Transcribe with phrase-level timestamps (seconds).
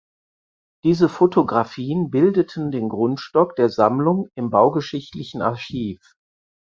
[0.83, 6.15] Diese Fotografien bildeten den Grundstock der Sammlung im Baugeschichtlichen Archiv.